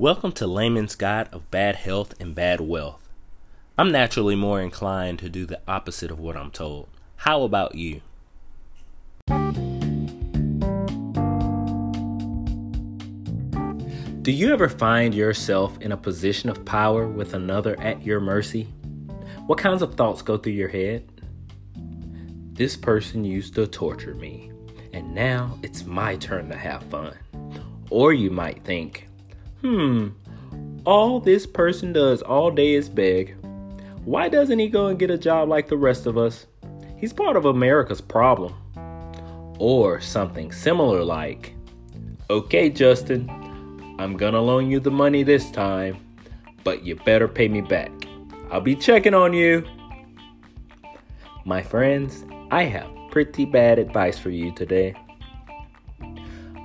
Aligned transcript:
Welcome 0.00 0.30
to 0.34 0.46
Layman's 0.46 0.94
Guide 0.94 1.28
of 1.32 1.50
Bad 1.50 1.74
Health 1.74 2.14
and 2.20 2.32
Bad 2.32 2.60
Wealth. 2.60 3.08
I'm 3.76 3.90
naturally 3.90 4.36
more 4.36 4.60
inclined 4.60 5.18
to 5.18 5.28
do 5.28 5.44
the 5.44 5.60
opposite 5.66 6.12
of 6.12 6.20
what 6.20 6.36
I'm 6.36 6.52
told. 6.52 6.86
How 7.16 7.42
about 7.42 7.74
you? 7.74 8.00
Do 14.22 14.30
you 14.30 14.52
ever 14.52 14.68
find 14.68 15.16
yourself 15.16 15.76
in 15.80 15.90
a 15.90 15.96
position 15.96 16.48
of 16.48 16.64
power 16.64 17.08
with 17.08 17.34
another 17.34 17.76
at 17.80 18.00
your 18.06 18.20
mercy? 18.20 18.68
What 19.48 19.58
kinds 19.58 19.82
of 19.82 19.96
thoughts 19.96 20.22
go 20.22 20.36
through 20.36 20.52
your 20.52 20.68
head? 20.68 21.10
This 22.52 22.76
person 22.76 23.24
used 23.24 23.56
to 23.56 23.66
torture 23.66 24.14
me, 24.14 24.52
and 24.92 25.12
now 25.12 25.58
it's 25.64 25.84
my 25.84 26.14
turn 26.14 26.50
to 26.50 26.56
have 26.56 26.84
fun. 26.84 27.16
Or 27.90 28.12
you 28.12 28.30
might 28.30 28.62
think, 28.62 29.07
hmm, 29.60 30.08
all 30.84 31.20
this 31.20 31.46
person 31.46 31.92
does 31.92 32.22
all 32.22 32.50
day 32.50 32.74
is 32.74 32.88
beg. 32.88 33.36
Why 34.04 34.28
doesn't 34.28 34.58
he 34.58 34.68
go 34.68 34.86
and 34.86 34.98
get 34.98 35.10
a 35.10 35.18
job 35.18 35.48
like 35.48 35.68
the 35.68 35.76
rest 35.76 36.06
of 36.06 36.16
us? 36.16 36.46
He's 36.96 37.12
part 37.12 37.36
of 37.36 37.44
America's 37.44 38.00
problem. 38.00 38.54
Or 39.58 40.00
something 40.00 40.52
similar 40.52 41.04
like, 41.04 41.54
okay, 42.30 42.70
Justin, 42.70 43.28
I'm 43.98 44.16
gonna 44.16 44.40
loan 44.40 44.70
you 44.70 44.80
the 44.80 44.90
money 44.90 45.24
this 45.24 45.50
time, 45.50 45.98
but 46.64 46.84
you 46.84 46.94
better 46.94 47.28
pay 47.28 47.48
me 47.48 47.60
back. 47.60 47.90
I'll 48.50 48.60
be 48.60 48.76
checking 48.76 49.14
on 49.14 49.32
you. 49.32 49.66
My 51.44 51.62
friends, 51.62 52.24
I 52.50 52.64
have 52.64 52.88
pretty 53.10 53.44
bad 53.44 53.78
advice 53.78 54.18
for 54.18 54.30
you 54.30 54.54
today. 54.54 54.94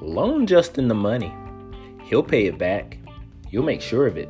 Loan 0.00 0.46
Justin 0.46 0.88
the 0.88 0.94
money. 0.94 1.32
He'll 2.10 2.24
pay 2.24 2.46
it 2.46 2.58
back. 2.58 2.98
You'll 3.50 3.64
make 3.64 3.80
sure 3.80 4.08
of 4.08 4.16
it. 4.16 4.28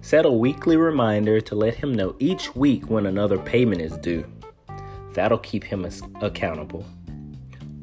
Set 0.00 0.24
a 0.24 0.32
weekly 0.32 0.78
reminder 0.78 1.42
to 1.42 1.54
let 1.54 1.74
him 1.74 1.94
know 1.94 2.16
each 2.18 2.56
week 2.56 2.88
when 2.88 3.04
another 3.04 3.38
payment 3.38 3.82
is 3.82 3.98
due. 3.98 4.24
That'll 5.12 5.36
keep 5.36 5.62
him 5.62 5.86
accountable. 6.22 6.86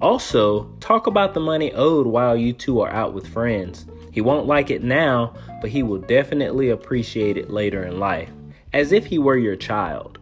Also, 0.02 0.64
talk 0.80 1.06
about 1.06 1.36
the 1.36 1.40
money 1.40 1.72
owed 1.74 2.08
while 2.08 2.36
you 2.36 2.54
two 2.54 2.82
are 2.82 2.90
out 2.90 3.14
with 3.14 3.28
friends. 3.28 3.86
He 4.12 4.20
won't 4.20 4.48
like 4.48 4.72
it 4.72 4.82
now, 4.82 5.36
but 5.62 5.70
he 5.70 5.84
will 5.84 6.00
definitely 6.00 6.70
appreciate 6.70 7.38
it 7.38 7.52
later 7.52 7.84
in 7.84 8.00
life, 8.00 8.32
as 8.74 8.92
if 8.92 9.06
he 9.06 9.20
were 9.20 9.38
your 9.38 9.56
child. 9.56 10.18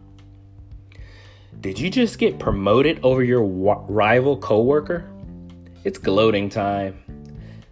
Did 1.62 1.78
you 1.78 1.88
just 1.88 2.18
get 2.18 2.38
promoted 2.38 3.00
over 3.02 3.24
your 3.24 3.42
rival 3.42 4.36
coworker? 4.36 5.08
It's 5.82 5.98
gloating 5.98 6.50
time. 6.50 7.07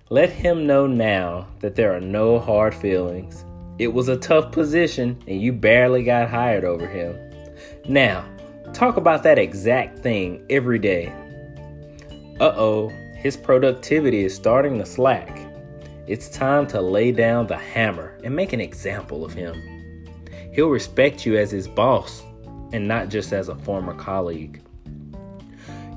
Let 0.09 0.31
him 0.31 0.69
know 0.69 0.87
now 0.87 1.49
that 1.59 1.75
there 1.75 1.93
are 1.93 2.01
no 2.01 2.39
hard 2.39 2.77
feelings. 2.77 3.45
It 3.81 3.89
was 3.89 4.07
a 4.07 4.17
tough 4.17 4.53
position 4.53 5.21
and 5.27 5.43
you 5.43 5.53
barely 5.53 6.05
got 6.05 6.31
hired 6.31 6.63
over 6.63 6.87
him. 6.87 7.19
Now, 7.89 8.25
talk 8.73 8.99
about 8.99 9.25
that 9.25 9.37
exact 9.37 9.99
thing 9.99 10.47
every 10.49 10.79
day. 10.79 11.13
Uh 12.39 12.53
oh, 12.55 12.91
his 13.17 13.37
productivity 13.37 14.25
is 14.25 14.33
starting 14.33 14.79
to 14.79 14.87
slack. 14.87 15.41
It's 16.07 16.29
time 16.29 16.69
to 16.69 16.81
lay 16.81 17.11
down 17.11 17.49
the 17.49 17.59
hammer 17.59 18.17
and 18.23 18.37
make 18.37 18.53
an 18.53 18.61
example 18.61 19.25
of 19.25 19.35
him. 19.35 19.61
He'll 20.53 20.69
respect 20.69 21.27
you 21.27 21.37
as 21.37 21.51
his 21.51 21.67
boss 21.67 22.23
and 22.73 22.87
not 22.87 23.09
just 23.09 23.33
as 23.33 23.49
a 23.49 23.57
former 23.57 23.95
colleague. 23.95 24.63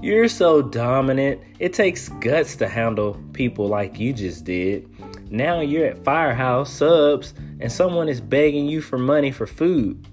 You're 0.01 0.29
so 0.29 0.61
dominant, 0.61 1.41
it 1.59 1.73
takes 1.73 2.07
guts 2.07 2.55
to 2.57 2.69
handle 2.69 3.21
people 3.33 3.67
like 3.67 3.99
you 3.99 4.13
just 4.13 4.45
did. 4.45 4.87
Now 5.29 5.59
you're 5.59 5.87
at 5.87 6.05
Firehouse 6.05 6.71
Subs 6.71 7.33
and 7.59 7.69
someone 7.69 8.07
is 8.07 8.21
begging 8.21 8.65
you 8.67 8.79
for 8.79 8.97
money 8.97 9.29
for 9.29 9.45
food. 9.45 10.07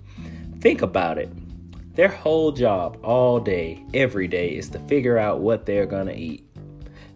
Think 0.60 0.82
about 0.82 1.18
it. 1.18 1.30
Their 1.94 2.08
whole 2.08 2.50
job 2.50 2.98
all 3.04 3.38
day, 3.38 3.84
every 3.94 4.26
day, 4.26 4.48
is 4.48 4.68
to 4.70 4.80
figure 4.80 5.18
out 5.18 5.38
what 5.38 5.66
they're 5.66 5.86
gonna 5.86 6.12
eat. 6.12 6.44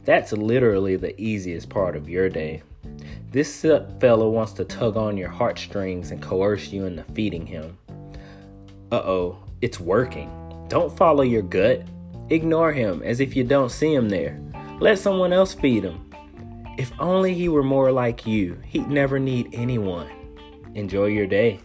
That's 0.04 0.32
literally 0.32 0.94
the 0.94 1.20
easiest 1.20 1.68
part 1.68 1.96
of 1.96 2.08
your 2.08 2.28
day. 2.28 2.62
This 3.32 3.62
fella 3.62 4.30
wants 4.30 4.52
to 4.54 4.64
tug 4.64 4.96
on 4.96 5.16
your 5.16 5.28
heartstrings 5.28 6.12
and 6.12 6.22
coerce 6.22 6.68
you 6.68 6.86
into 6.86 7.02
feeding 7.14 7.46
him. 7.46 7.76
Uh 8.92 9.02
oh, 9.04 9.38
it's 9.60 9.80
working. 9.80 10.30
Don't 10.68 10.96
follow 10.96 11.22
your 11.22 11.42
gut. 11.42 11.82
Ignore 12.30 12.72
him 12.72 13.02
as 13.02 13.18
if 13.18 13.34
you 13.34 13.42
don't 13.42 13.70
see 13.70 13.92
him 13.92 14.08
there. 14.08 14.40
Let 14.78 14.98
someone 14.98 15.32
else 15.32 15.52
feed 15.52 15.84
him. 15.84 16.10
If 16.78 16.92
only 17.00 17.34
he 17.34 17.48
were 17.48 17.62
more 17.62 17.90
like 17.90 18.26
you, 18.26 18.56
he'd 18.64 18.88
never 18.88 19.18
need 19.18 19.50
anyone. 19.52 20.08
Enjoy 20.74 21.06
your 21.06 21.26
day. 21.26 21.60